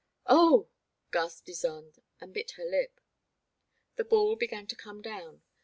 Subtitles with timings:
[0.25, 0.67] Oh,*'
[1.11, 2.99] gasped Ysonde, and bit her lip.
[3.97, 5.43] The ball began to come down.